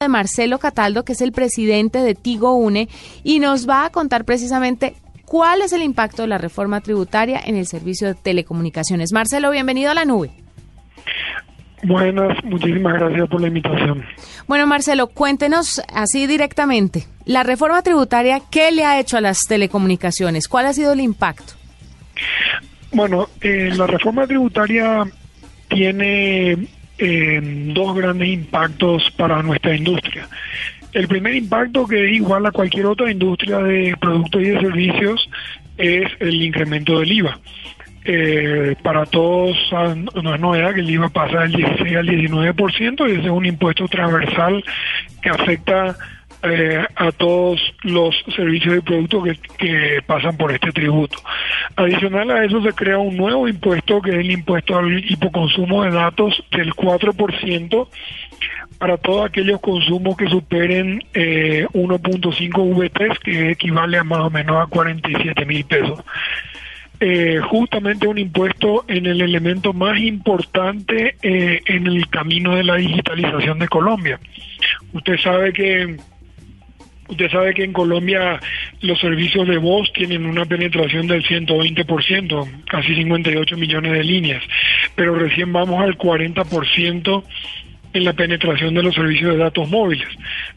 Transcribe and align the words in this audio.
de 0.00 0.08
Marcelo 0.08 0.58
Cataldo, 0.58 1.04
que 1.04 1.12
es 1.12 1.20
el 1.20 1.30
presidente 1.30 1.98
de 1.98 2.14
Tigo 2.14 2.54
Une, 2.54 2.88
y 3.22 3.38
nos 3.38 3.68
va 3.68 3.84
a 3.84 3.90
contar 3.90 4.24
precisamente 4.24 4.94
cuál 5.26 5.60
es 5.60 5.74
el 5.74 5.82
impacto 5.82 6.22
de 6.22 6.28
la 6.28 6.38
reforma 6.38 6.80
tributaria 6.80 7.38
en 7.44 7.54
el 7.54 7.66
servicio 7.66 8.08
de 8.08 8.14
telecomunicaciones. 8.14 9.12
Marcelo, 9.12 9.50
bienvenido 9.50 9.90
a 9.90 9.94
la 9.94 10.06
nube. 10.06 10.30
Buenas, 11.82 12.42
muchísimas 12.44 12.94
gracias 12.94 13.28
por 13.28 13.42
la 13.42 13.48
invitación. 13.48 14.02
Bueno, 14.48 14.66
Marcelo, 14.66 15.08
cuéntenos 15.08 15.82
así 15.92 16.26
directamente, 16.26 17.06
la 17.26 17.42
reforma 17.42 17.82
tributaria, 17.82 18.40
¿qué 18.50 18.72
le 18.72 18.86
ha 18.86 18.98
hecho 18.98 19.18
a 19.18 19.20
las 19.20 19.40
telecomunicaciones? 19.46 20.48
¿Cuál 20.48 20.64
ha 20.64 20.72
sido 20.72 20.94
el 20.94 21.00
impacto? 21.00 21.52
Bueno, 22.90 23.28
eh, 23.42 23.70
la 23.76 23.86
reforma 23.86 24.26
tributaria 24.26 25.04
tiene 25.68 26.68
dos 27.72 27.96
grandes 27.96 28.28
impactos 28.28 29.10
para 29.16 29.42
nuestra 29.42 29.74
industria. 29.74 30.28
El 30.92 31.06
primer 31.06 31.34
impacto, 31.36 31.86
que 31.86 32.04
es 32.04 32.12
igual 32.16 32.46
a 32.46 32.50
cualquier 32.50 32.86
otra 32.86 33.10
industria 33.10 33.58
de 33.58 33.96
productos 34.00 34.42
y 34.42 34.46
de 34.46 34.60
servicios, 34.60 35.28
es 35.78 36.10
el 36.18 36.42
incremento 36.42 36.98
del 36.98 37.12
IVA. 37.12 37.38
Eh, 38.04 38.76
para 38.82 39.04
todos 39.04 39.56
no 40.22 40.34
es 40.34 40.40
novedad 40.40 40.74
que 40.74 40.80
el 40.80 40.90
IVA 40.90 41.10
pasa 41.10 41.40
del 41.40 41.52
16 41.52 41.96
al 41.96 42.08
19% 42.08 43.08
y 43.08 43.12
ese 43.12 43.20
es 43.20 43.30
un 43.30 43.44
impuesto 43.44 43.86
transversal 43.88 44.64
que 45.22 45.28
afecta 45.28 45.96
eh, 46.42 46.86
a 46.96 47.12
todos 47.12 47.60
los 47.82 48.14
servicios 48.34 48.78
y 48.78 48.80
productos 48.80 49.28
que, 49.58 50.02
pasan 50.06 50.36
por 50.36 50.52
este 50.52 50.72
tributo. 50.72 51.18
Adicional 51.76 52.30
a 52.30 52.44
eso 52.44 52.62
se 52.62 52.72
crea 52.72 52.98
un 52.98 53.16
nuevo 53.16 53.46
impuesto 53.46 54.00
que 54.00 54.10
es 54.10 54.16
el 54.16 54.30
impuesto 54.30 54.78
al 54.78 55.04
hipoconsumo 55.10 55.84
de 55.84 55.90
datos 55.90 56.42
del 56.50 56.72
4% 56.74 57.88
para 58.78 58.96
todos 58.96 59.26
aquellos 59.28 59.60
consumos 59.60 60.16
que 60.16 60.26
superen 60.28 61.04
eh, 61.12 61.66
1.5 61.74 62.74
VTs, 62.74 63.18
que 63.18 63.50
equivale 63.50 63.98
a 63.98 64.04
más 64.04 64.20
o 64.20 64.30
menos 64.30 64.56
a 64.56 64.66
47 64.66 65.44
mil 65.44 65.64
pesos. 65.66 66.00
Eh, 67.02 67.40
justamente 67.48 68.06
un 68.06 68.18
impuesto 68.18 68.84
en 68.86 69.06
el 69.06 69.22
elemento 69.22 69.72
más 69.72 69.98
importante 69.98 71.16
eh, 71.22 71.62
en 71.64 71.86
el 71.86 72.08
camino 72.08 72.56
de 72.56 72.64
la 72.64 72.76
digitalización 72.76 73.58
de 73.58 73.68
Colombia. 73.68 74.20
Usted 74.92 75.18
sabe 75.18 75.52
que 75.54 75.96
Usted 77.10 77.30
sabe 77.30 77.54
que 77.54 77.64
en 77.64 77.72
Colombia 77.72 78.40
los 78.82 78.98
servicios 79.00 79.46
de 79.48 79.58
voz 79.58 79.92
tienen 79.92 80.26
una 80.26 80.44
penetración 80.44 81.08
del 81.08 81.24
120%, 81.24 82.64
casi 82.66 82.94
58 82.94 83.56
millones 83.56 83.92
de 83.92 84.04
líneas, 84.04 84.42
pero 84.94 85.16
recién 85.16 85.52
vamos 85.52 85.82
al 85.82 85.98
40% 85.98 87.24
en 87.92 88.04
la 88.04 88.12
penetración 88.12 88.74
de 88.74 88.84
los 88.84 88.94
servicios 88.94 89.32
de 89.32 89.38
datos 89.38 89.68
móviles. 89.68 90.06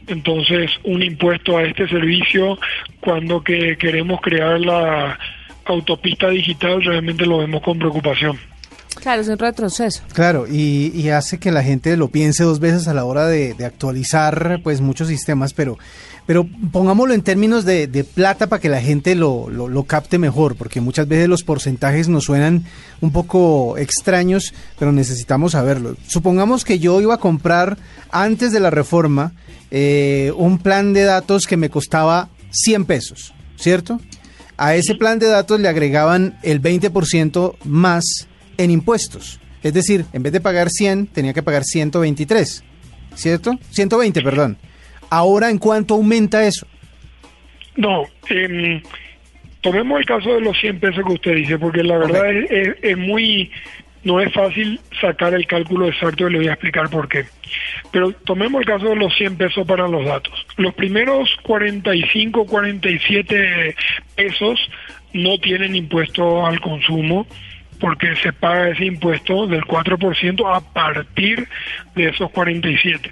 Entonces, 0.08 0.70
un 0.84 1.02
impuesto 1.02 1.58
a 1.58 1.64
este 1.64 1.88
servicio, 1.88 2.60
cuando 3.00 3.44
que 3.44 3.76
queremos 3.78 4.22
crear 4.22 4.60
la 4.60 5.18
autopista 5.66 6.30
digital, 6.30 6.84
realmente 6.84 7.26
lo 7.26 7.40
vemos 7.40 7.64
con 7.64 7.80
preocupación. 7.80 8.38
Claro, 9.04 9.22
es 9.22 9.28
un 9.28 9.38
retroceso. 9.38 10.02
Claro, 10.14 10.48
y, 10.48 11.10
hace 11.10 11.38
que 11.38 11.52
la 11.52 11.62
gente 11.62 11.98
lo 11.98 12.08
piense 12.08 12.46
dos 12.46 12.62
veces 12.62 12.88
a 12.88 12.94
la 12.94 13.04
hora 13.04 13.28
de, 13.28 13.54
actualizar 13.66 14.62
pues 14.64 14.80
muchos 14.80 15.10
sistemas, 15.10 15.52
pero, 15.52 15.78
pero 16.26 16.48
pongámoslo 16.72 17.14
en 17.14 17.22
términos 17.22 17.66
de, 17.66 18.06
plata 18.16 18.48
para 18.48 18.62
que 18.62 18.70
la 18.70 18.80
gente 18.80 19.16
lo, 19.16 19.50
lo, 19.50 19.84
capte 19.84 20.18
mejor, 20.18 20.56
porque 20.56 20.80
muchas 20.80 21.10
veces 21.10 21.28
los 21.28 21.44
porcentajes 21.44 22.08
nos 22.08 22.24
suenan 22.24 22.64
un 23.02 23.12
poco 23.12 23.78
extraños, 23.78 24.54
pero 24.80 24.94
necesitamos 24.94 25.52
saberlo. 25.52 25.98
Supongamos 26.08 26.64
que 26.64 26.80
yo 26.80 27.02
iba 27.02 27.16
a 27.16 27.20
comprar 27.20 27.78
antes 28.10 28.54
de 28.54 28.62
la 28.62 28.70
reforma 28.70 29.34
eh, 29.70 30.32
un 30.38 30.60
plan 30.60 30.94
de 30.94 31.04
datos 31.04 31.46
que 31.46 31.58
me 31.58 31.70
costaba 31.70 32.30
100 32.52 32.86
pesos, 32.86 33.34
¿cierto? 33.58 34.00
A 34.56 34.76
ese 34.76 34.96
plan 34.96 35.20
de 35.20 35.28
datos 35.28 35.60
le 35.60 35.68
agregaban 35.68 36.38
el 36.42 36.62
20% 36.62 37.56
más 37.66 38.30
en 38.58 38.72
impuestos. 38.72 39.40
Es 39.64 39.74
decir, 39.74 40.06
en 40.12 40.24
vez 40.24 40.34
de 40.34 40.42
pagar 40.42 40.70
100, 40.70 41.08
tenía 41.08 41.34
que 41.34 41.42
pagar 41.42 41.64
123, 41.64 42.64
¿cierto? 43.16 43.58
120, 43.70 44.22
perdón. 44.22 44.58
Ahora, 45.10 45.50
¿en 45.50 45.58
cuánto 45.58 45.94
aumenta 45.94 46.44
eso? 46.46 46.68
No, 47.76 48.04
eh, 48.30 48.82
tomemos 49.62 50.00
el 50.00 50.06
caso 50.06 50.34
de 50.34 50.42
los 50.42 50.58
100 50.60 50.80
pesos 50.80 51.04
que 51.06 51.14
usted 51.14 51.36
dice, 51.36 51.58
porque 51.58 51.84
la 51.84 51.98
verdad 51.98 52.30
es, 52.30 52.98
muy, 52.98 53.50
no 54.04 54.20
es 54.20 54.32
fácil 54.34 54.80
sacar 55.00 55.34
el 55.34 55.48
cálculo 55.48 55.88
exacto 55.88 56.28
y 56.28 56.34
le 56.34 56.38
voy 56.40 56.48
a 56.50 56.54
explicar 56.54 56.90
por 56.90 57.08
qué. 57.08 57.26
Pero 57.92 58.12
tomemos 58.12 58.62
el 58.62 58.68
caso 58.68 58.90
de 58.90 58.96
los 58.98 59.16
100 59.16 59.38
pesos 59.38 59.66
para 59.66 59.88
los 59.88 60.06
datos. 60.06 60.46
Los 60.58 60.74
primeros 60.74 61.30
45, 61.44 62.46
47 62.46 63.76
pesos 64.16 64.60
no 65.14 65.38
tienen 65.38 65.76
impuesto 65.76 66.46
al 66.46 66.60
consumo 66.60 67.26
porque 67.84 68.16
se 68.16 68.32
paga 68.32 68.70
ese 68.70 68.86
impuesto 68.86 69.46
del 69.46 69.66
4% 69.66 70.56
a 70.56 70.62
partir 70.62 71.50
de 71.96 72.08
esos 72.08 72.32
47. 72.32 73.12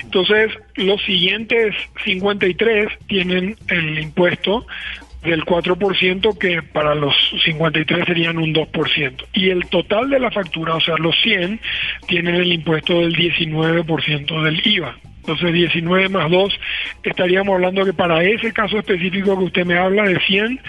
Entonces, 0.00 0.52
los 0.76 1.02
siguientes 1.02 1.74
53 2.04 2.86
tienen 3.08 3.56
el 3.66 3.98
impuesto 3.98 4.64
del 5.24 5.44
4% 5.44 6.38
que 6.38 6.62
para 6.62 6.94
los 6.94 7.16
53 7.44 8.06
serían 8.06 8.38
un 8.38 8.54
2%. 8.54 9.24
Y 9.32 9.50
el 9.50 9.66
total 9.66 10.08
de 10.08 10.20
la 10.20 10.30
factura, 10.30 10.76
o 10.76 10.80
sea, 10.80 10.94
los 10.98 11.20
100, 11.22 11.60
tienen 12.06 12.36
el 12.36 12.52
impuesto 12.52 13.00
del 13.00 13.16
19% 13.16 14.42
del 14.44 14.62
IVA. 14.64 14.96
Entonces 15.26 15.52
19 15.52 16.08
más 16.10 16.30
2, 16.30 16.60
estaríamos 17.02 17.56
hablando 17.56 17.84
que 17.84 17.92
para 17.92 18.22
ese 18.22 18.52
caso 18.52 18.78
específico 18.78 19.36
que 19.36 19.44
usted 19.46 19.66
me 19.66 19.76
habla 19.76 20.04
de 20.04 20.20
100, 20.20 20.60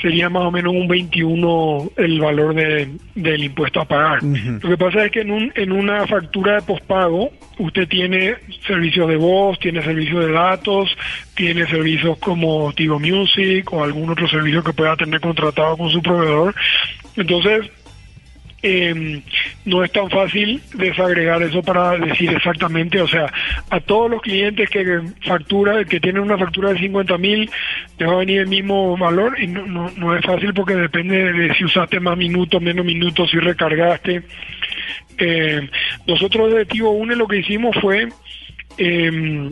sería 0.00 0.28
más 0.28 0.44
o 0.44 0.50
menos 0.50 0.72
un 0.72 0.88
21 0.88 1.90
el 1.96 2.20
valor 2.20 2.54
de, 2.54 2.88
del 3.14 3.44
impuesto 3.44 3.80
a 3.80 3.84
pagar. 3.84 4.22
Lo 4.22 4.68
que 4.68 4.76
pasa 4.76 5.04
es 5.04 5.12
que 5.12 5.20
en, 5.20 5.30
un, 5.30 5.52
en 5.54 5.72
una 5.72 6.06
factura 6.06 6.54
de 6.54 6.62
pospago 6.62 7.30
usted 7.58 7.88
tiene 7.88 8.36
servicios 8.66 9.08
de 9.08 9.16
voz, 9.16 9.58
tiene 9.58 9.82
servicios 9.82 10.24
de 10.24 10.32
datos, 10.32 10.96
tiene 11.34 11.66
servicios 11.66 12.18
como 12.18 12.72
Tigo 12.72 12.98
Music 13.00 13.72
o 13.72 13.82
algún 13.82 14.10
otro 14.10 14.28
servicio 14.28 14.62
que 14.62 14.72
pueda 14.72 14.96
tener 14.96 15.20
contratado 15.20 15.76
con 15.76 15.90
su 15.90 16.00
proveedor. 16.00 16.54
Entonces, 17.16 17.70
eh, 18.62 19.22
no 19.64 19.84
es 19.84 19.92
tan 19.92 20.10
fácil 20.10 20.60
desagregar 20.74 21.42
eso 21.42 21.62
para 21.62 21.96
decir 21.96 22.30
exactamente, 22.30 23.00
o 23.00 23.06
sea, 23.06 23.32
a 23.70 23.78
todos 23.78 24.10
los 24.10 24.20
clientes 24.20 24.68
que 24.68 25.00
factura, 25.24 25.84
que 25.84 26.00
tienen 26.00 26.22
una 26.22 26.36
factura 26.36 26.72
de 26.72 26.80
50 26.80 27.18
mil, 27.18 27.50
te 27.98 28.04
va 28.06 28.14
a 28.14 28.18
venir 28.18 28.40
el 28.40 28.46
mismo 28.46 28.96
valor 28.96 29.36
y 29.40 29.48
no, 29.48 29.66
no, 29.66 30.16
es 30.16 30.24
fácil 30.24 30.54
porque 30.54 30.74
depende 30.74 31.32
de 31.32 31.54
si 31.54 31.64
usaste 31.64 32.00
más 32.00 32.16
minutos, 32.16 32.62
menos 32.62 32.86
minutos, 32.86 33.30
si 33.30 33.38
recargaste. 33.38 34.22
Eh, 35.18 35.68
nosotros 36.06 36.54
de 36.54 36.64
Tivo 36.64 36.92
UNE 36.92 37.16
lo 37.16 37.28
que 37.28 37.38
hicimos 37.38 37.76
fue... 37.80 38.08
Eh, 38.78 39.50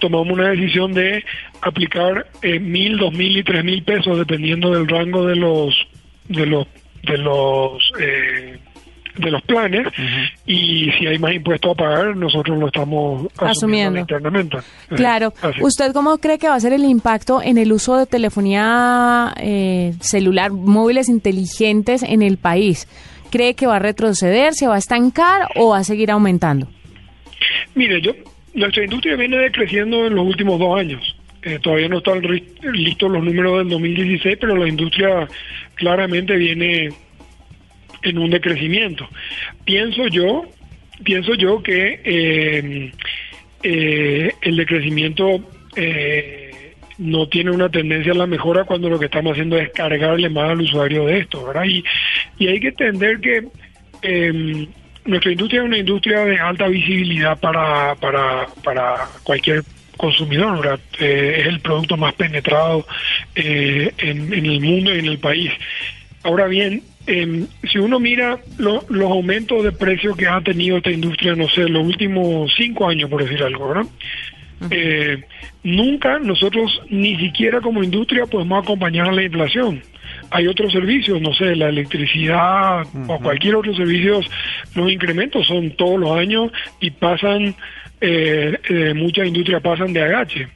tomamos 0.00 0.32
una 0.32 0.48
decisión 0.48 0.92
de 0.92 1.24
aplicar 1.60 2.26
eh, 2.42 2.58
mil, 2.58 2.98
dos 2.98 3.12
mil 3.12 3.36
y 3.36 3.44
tres 3.44 3.62
mil 3.62 3.82
pesos 3.84 4.18
dependiendo 4.18 4.72
del 4.72 4.88
rango 4.88 5.26
de 5.26 5.36
los 5.36 5.86
de 6.28 6.46
los 6.46 6.66
de 7.04 7.18
los 7.18 7.92
eh, 8.00 8.58
de 9.20 9.30
los 9.30 9.42
planes 9.42 9.86
y 10.46 10.90
si 10.92 11.06
hay 11.06 11.18
más 11.18 11.32
impuestos 11.32 11.72
a 11.72 11.74
pagar 11.74 12.16
nosotros 12.16 12.58
lo 12.58 12.66
estamos 12.66 13.26
asumiendo, 13.36 13.98
internamente. 13.98 14.58
Claro. 14.88 15.32
¿Usted 15.60 15.92
cómo 15.92 16.18
cree 16.18 16.38
que 16.38 16.48
va 16.48 16.54
a 16.54 16.60
ser 16.60 16.72
el 16.72 16.84
impacto 16.84 17.42
en 17.42 17.58
el 17.58 17.72
uso 17.72 17.96
de 17.96 18.06
telefonía 18.06 19.34
eh, 19.38 19.94
celular, 20.00 20.50
móviles 20.52 21.08
inteligentes 21.08 22.02
en 22.02 22.22
el 22.22 22.36
país? 22.36 22.88
¿Cree 23.30 23.54
que 23.54 23.66
va 23.66 23.76
a 23.76 23.78
retroceder, 23.78 24.54
se 24.54 24.66
va 24.66 24.74
a 24.74 24.78
estancar 24.78 25.48
o 25.54 25.70
va 25.70 25.78
a 25.78 25.84
seguir 25.84 26.10
aumentando? 26.10 26.68
Mire, 27.74 28.00
yo 28.00 28.12
nuestra 28.54 28.84
industria 28.84 29.16
viene 29.16 29.36
decreciendo 29.38 30.06
en 30.06 30.14
los 30.14 30.26
últimos 30.26 30.58
dos 30.58 30.78
años. 30.78 31.16
Eh, 31.42 31.58
todavía 31.62 31.88
no 31.88 31.98
están 31.98 32.20
listos 32.20 33.10
los 33.10 33.24
números 33.24 33.58
del 33.58 33.68
2016, 33.70 34.36
pero 34.40 34.56
la 34.56 34.68
industria 34.68 35.26
claramente 35.74 36.36
viene 36.36 36.90
en 38.02 38.18
un 38.18 38.30
decrecimiento. 38.30 39.08
Pienso 39.64 40.08
yo, 40.08 40.46
pienso 41.04 41.34
yo 41.34 41.62
que 41.62 42.00
eh, 42.04 42.92
eh, 43.62 44.34
el 44.42 44.56
decrecimiento 44.56 45.40
no 46.98 47.28
tiene 47.28 47.50
una 47.50 47.70
tendencia 47.70 48.12
a 48.12 48.16
la 48.16 48.26
mejora 48.26 48.64
cuando 48.64 48.90
lo 48.90 48.98
que 48.98 49.06
estamos 49.06 49.32
haciendo 49.32 49.56
es 49.56 49.70
cargarle 49.70 50.28
más 50.28 50.50
al 50.50 50.60
usuario 50.60 51.06
de 51.06 51.20
esto, 51.20 51.46
¿verdad? 51.46 51.64
Y, 51.64 51.82
y 52.38 52.48
hay 52.48 52.60
que 52.60 52.68
entender 52.68 53.20
que 53.20 53.46
nuestra 55.04 55.32
industria 55.32 55.60
es 55.60 55.66
una 55.66 55.78
industria 55.78 56.24
de 56.24 56.38
alta 56.38 56.68
visibilidad 56.68 57.38
para, 57.38 57.94
para, 57.96 58.46
para 58.62 59.08
cualquier 59.22 59.62
consumidor, 60.00 60.80
eh, 60.98 61.36
es 61.40 61.46
el 61.46 61.60
producto 61.60 61.96
más 61.96 62.14
penetrado 62.14 62.86
eh, 63.34 63.92
en, 63.98 64.32
el 64.32 64.60
mundo 64.60 64.94
y 64.94 64.98
en 64.98 65.06
el 65.06 65.18
país. 65.18 65.52
Ahora 66.22 66.46
bien, 66.46 66.82
em, 67.06 67.46
si 67.70 67.78
uno 67.78 67.98
mira 67.98 68.38
los 68.58 69.10
aumentos 69.10 69.62
de 69.64 69.72
precios 69.72 70.16
que 70.16 70.26
ha 70.26 70.40
tenido 70.40 70.76
esta 70.76 70.90
industria, 70.90 71.34
no 71.34 71.48
sé, 71.48 71.68
los 71.68 71.84
últimos 71.84 72.52
cinco 72.56 72.88
años, 72.88 73.10
por 73.10 73.22
decir 73.22 73.42
algo, 73.42 73.68
¿verdad? 73.68 73.86
Eh, 74.70 75.24
nunca 75.62 76.18
nosotros, 76.18 76.82
ni 76.90 77.16
siquiera 77.16 77.60
como 77.60 77.82
industria, 77.82 78.26
podemos 78.26 78.62
acompañar 78.62 79.08
a 79.08 79.12
la 79.12 79.22
inflación. 79.22 79.82
Hay 80.30 80.46
otros 80.46 80.72
servicios, 80.72 81.20
no 81.20 81.32
sé, 81.34 81.56
la 81.56 81.68
electricidad 81.68 82.86
o 83.08 83.18
cualquier 83.20 83.56
otro 83.56 83.74
servicio, 83.74 84.20
los 84.74 84.90
incrementos 84.90 85.46
son 85.46 85.70
todos 85.72 85.98
los 85.98 86.16
años 86.16 86.52
y 86.80 86.90
pasan, 86.90 87.54
eh, 88.00 88.58
eh, 88.68 88.94
muchas 88.94 89.26
industrias 89.26 89.62
pasan 89.62 89.92
de 89.92 90.02
agache. 90.02 90.48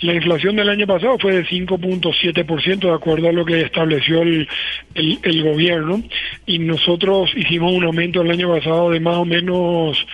La 0.00 0.14
inflación 0.14 0.56
del 0.56 0.68
año 0.68 0.86
pasado 0.86 1.18
fue 1.18 1.32
de 1.32 1.44
5.7%, 1.44 2.78
de 2.78 2.92
acuerdo 2.92 3.28
a 3.28 3.32
lo 3.32 3.44
que 3.44 3.62
estableció 3.62 4.22
el, 4.22 4.48
el, 4.94 5.42
gobierno, 5.42 6.02
y 6.46 6.58
nosotros 6.58 7.30
hicimos 7.36 7.72
un 7.72 7.84
aumento 7.84 8.22
el 8.22 8.30
año 8.30 8.52
pasado 8.54 8.90
de 8.90 9.00
más 9.00 9.16
o 9.16 9.24
menos 9.24 10.06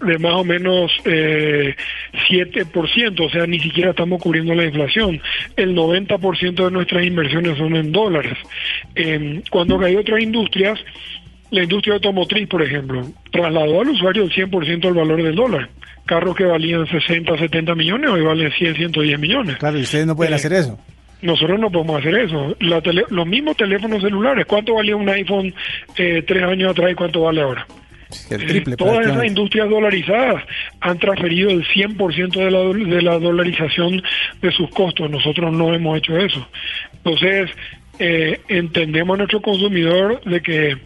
de 0.00 0.16
más 0.18 0.34
o 0.34 0.44
menos 0.44 0.92
eh, 1.06 1.74
7%, 2.28 3.20
o 3.20 3.30
sea, 3.30 3.46
ni 3.48 3.58
siquiera 3.58 3.90
estamos 3.90 4.22
cubriendo 4.22 4.54
la 4.54 4.64
inflación. 4.64 5.20
El 5.56 5.74
90% 5.74 6.64
de 6.64 6.70
nuestras 6.70 7.04
inversiones 7.04 7.58
son 7.58 7.74
en 7.74 7.90
dólares. 7.90 8.38
Eh, 8.94 9.42
cuando 9.50 9.80
hay 9.84 9.96
otras 9.96 10.22
industrias, 10.22 10.78
la 11.50 11.62
industria 11.62 11.94
automotriz, 11.94 12.48
por 12.48 12.62
ejemplo, 12.62 13.06
trasladó 13.30 13.80
al 13.80 13.88
usuario 13.88 14.24
el 14.24 14.30
100% 14.30 14.80
del 14.80 14.94
valor 14.94 15.22
del 15.22 15.34
dólar 15.34 15.68
carros 16.08 16.34
que 16.34 16.44
valían 16.44 16.86
60, 16.86 17.36
70 17.36 17.74
millones, 17.74 18.10
hoy 18.10 18.22
valen 18.22 18.50
100, 18.50 18.76
110 18.76 19.20
millones. 19.20 19.56
Claro, 19.58 19.78
y 19.78 19.82
ustedes 19.82 20.06
no 20.06 20.16
pueden 20.16 20.32
eh, 20.32 20.36
hacer 20.36 20.54
eso. 20.54 20.78
Nosotros 21.20 21.60
no 21.60 21.70
podemos 21.70 22.00
hacer 22.00 22.14
eso. 22.16 22.56
los 22.58 23.26
mismos 23.26 23.56
teléfonos 23.56 24.02
celulares, 24.02 24.46
¿cuánto 24.46 24.74
valía 24.74 24.96
un 24.96 25.08
iPhone 25.08 25.54
eh, 25.96 26.22
tres 26.26 26.42
años 26.44 26.70
atrás 26.70 26.92
y 26.92 26.94
cuánto 26.94 27.22
vale 27.22 27.42
ahora? 27.42 27.66
El 28.30 28.46
triple, 28.46 28.74
eh, 28.74 28.76
todas 28.78 29.06
esas 29.06 29.24
industrias 29.26 29.68
dolarizadas 29.68 30.42
han 30.80 30.98
transferido 30.98 31.50
el 31.50 31.66
100% 31.66 32.30
de 32.32 32.50
la, 32.50 32.60
de 32.96 33.02
la 33.02 33.18
dolarización 33.18 34.02
de 34.40 34.52
sus 34.52 34.70
costos. 34.70 35.10
Nosotros 35.10 35.52
no 35.52 35.74
hemos 35.74 35.98
hecho 35.98 36.16
eso. 36.16 36.48
Entonces, 36.94 37.50
eh, 37.98 38.40
entendemos 38.48 39.14
a 39.14 39.18
nuestro 39.18 39.42
consumidor 39.42 40.22
de 40.22 40.40
que 40.40 40.76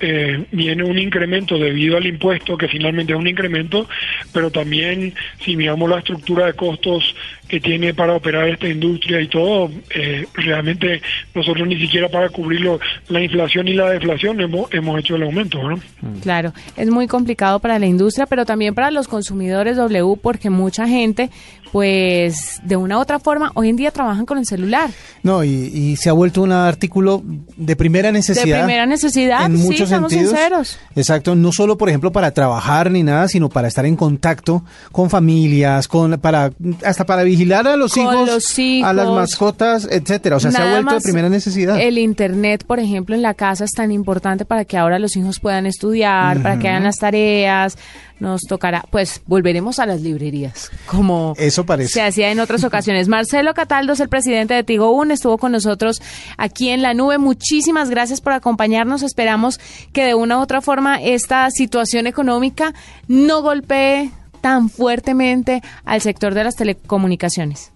eh, 0.00 0.44
viene 0.50 0.82
un 0.84 0.98
incremento 0.98 1.58
debido 1.58 1.96
al 1.96 2.06
impuesto, 2.06 2.56
que 2.56 2.68
finalmente 2.68 3.12
es 3.12 3.18
un 3.18 3.28
incremento, 3.28 3.88
pero 4.32 4.50
también 4.50 5.14
si 5.40 5.56
miramos 5.56 5.88
la 5.88 5.98
estructura 5.98 6.46
de 6.46 6.54
costos 6.54 7.14
que 7.54 7.60
tiene 7.60 7.94
para 7.94 8.14
operar 8.14 8.48
esta 8.48 8.68
industria 8.68 9.20
y 9.20 9.28
todo, 9.28 9.70
eh, 9.94 10.26
realmente 10.34 11.00
nosotros 11.36 11.68
ni 11.68 11.78
siquiera 11.78 12.08
para 12.08 12.28
cubrirlo 12.28 12.80
la 13.08 13.22
inflación 13.22 13.68
y 13.68 13.74
la 13.74 13.90
deflación 13.90 14.40
hemos, 14.40 14.74
hemos 14.74 14.98
hecho 14.98 15.14
el 15.14 15.22
aumento. 15.22 15.62
¿no? 15.62 15.76
Mm. 15.76 16.18
Claro, 16.20 16.52
es 16.76 16.90
muy 16.90 17.06
complicado 17.06 17.60
para 17.60 17.78
la 17.78 17.86
industria, 17.86 18.26
pero 18.26 18.44
también 18.44 18.74
para 18.74 18.90
los 18.90 19.06
consumidores 19.06 19.76
W, 19.76 20.18
porque 20.20 20.50
mucha 20.50 20.88
gente, 20.88 21.30
pues 21.70 22.60
de 22.64 22.74
una 22.74 22.98
u 22.98 23.00
otra 23.00 23.20
forma, 23.20 23.52
hoy 23.54 23.68
en 23.68 23.76
día 23.76 23.92
trabajan 23.92 24.26
con 24.26 24.38
el 24.38 24.46
celular. 24.46 24.90
No, 25.22 25.44
y, 25.44 25.94
se 25.94 26.10
ha 26.10 26.12
vuelto 26.12 26.42
un 26.42 26.50
artículo 26.50 27.22
de 27.56 27.76
primera 27.76 28.10
necesidad. 28.10 28.56
De 28.56 28.64
primera 28.64 28.84
necesidad, 28.84 29.46
en 29.46 29.54
muchos 29.54 29.88
sentidos. 29.88 30.78
Exacto, 30.96 31.36
no 31.36 31.52
solo, 31.52 31.78
por 31.78 31.88
ejemplo, 31.88 32.10
para 32.10 32.32
trabajar 32.32 32.90
ni 32.90 33.04
nada, 33.04 33.28
sino 33.28 33.48
para 33.48 33.68
estar 33.68 33.86
en 33.86 33.94
contacto 33.94 34.64
con 34.90 35.08
familias, 35.08 35.86
con 35.86 36.18
para 36.18 36.50
hasta 36.84 37.06
para 37.06 37.22
vigilar 37.22 37.43
a 37.52 37.76
los, 37.76 37.96
hijos, 37.96 38.58
a 38.84 38.92
las 38.92 39.08
mascotas, 39.08 39.88
etcétera. 39.90 40.36
O 40.36 40.40
sea, 40.40 40.50
se 40.50 40.58
ha 40.60 40.70
vuelto 40.70 40.94
de 40.94 41.00
primera 41.00 41.28
necesidad. 41.28 41.80
El 41.80 41.98
internet, 41.98 42.64
por 42.66 42.80
ejemplo, 42.80 43.14
en 43.14 43.22
la 43.22 43.34
casa 43.34 43.64
es 43.64 43.72
tan 43.72 43.92
importante 43.92 44.44
para 44.44 44.64
que 44.64 44.76
ahora 44.76 44.98
los 44.98 45.16
hijos 45.16 45.40
puedan 45.40 45.66
estudiar, 45.66 46.42
para 46.42 46.58
que 46.58 46.68
hagan 46.68 46.84
las 46.84 46.96
tareas. 46.96 47.76
Nos 48.20 48.42
tocará, 48.42 48.84
pues 48.90 49.22
volveremos 49.26 49.80
a 49.80 49.86
las 49.86 50.00
librerías, 50.00 50.70
como 50.86 51.34
Eso 51.36 51.66
parece. 51.66 51.94
se 51.94 52.02
hacía 52.02 52.30
en 52.30 52.38
otras 52.38 52.62
ocasiones. 52.62 53.08
Marcelo 53.08 53.52
Cataldo 53.54 53.92
es 53.92 54.00
el 54.00 54.08
presidente 54.08 54.54
de 54.54 54.62
Tigo 54.62 54.92
Un, 54.92 55.10
estuvo 55.10 55.36
con 55.36 55.50
nosotros 55.50 56.00
aquí 56.38 56.68
en 56.68 56.80
la 56.80 56.94
nube. 56.94 57.18
Muchísimas 57.18 57.90
gracias 57.90 58.20
por 58.20 58.32
acompañarnos. 58.32 59.02
Esperamos 59.02 59.58
que 59.92 60.04
de 60.04 60.14
una 60.14 60.38
u 60.38 60.42
otra 60.42 60.60
forma 60.60 61.02
esta 61.02 61.50
situación 61.50 62.06
económica 62.06 62.72
no 63.08 63.42
golpee 63.42 64.12
tan 64.44 64.68
fuertemente 64.68 65.62
al 65.86 66.02
sector 66.02 66.34
de 66.34 66.44
las 66.44 66.54
telecomunicaciones. 66.54 67.72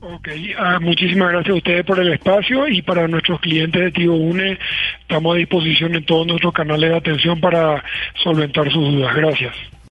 Ok, 0.00 0.28
ah, 0.56 0.78
muchísimas 0.80 1.32
gracias 1.32 1.52
a 1.52 1.56
ustedes 1.58 1.84
por 1.84 1.98
el 1.98 2.12
espacio 2.12 2.68
y 2.68 2.80
para 2.80 3.08
nuestros 3.08 3.40
clientes 3.40 3.82
de 3.82 3.90
Tigo 3.90 4.14
Une 4.14 4.56
estamos 5.00 5.34
a 5.34 5.38
disposición 5.38 5.96
en 5.96 6.06
todos 6.06 6.28
nuestros 6.28 6.54
canales 6.54 6.90
de 6.90 6.96
atención 6.96 7.40
para 7.40 7.82
solventar 8.22 8.70
sus 8.70 8.84
dudas. 8.84 9.16
Gracias. 9.16 9.52